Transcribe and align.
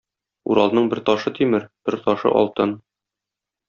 Уралның 0.53 0.87
бер 0.93 1.03
ташы 1.11 1.35
тимер, 1.41 1.69
бер 1.91 2.01
ташы 2.09 2.35
алтын. 2.43 2.79